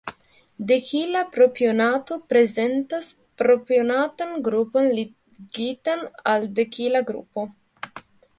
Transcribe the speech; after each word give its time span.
Dekila 0.69 1.19
propionato 1.35 2.17
prezentas 2.33 3.09
propionatan 3.43 4.33
grupon 4.49 4.89
ligitan 5.01 6.03
al 6.35 6.49
dekila 6.61 7.05
grupo. 7.13 7.47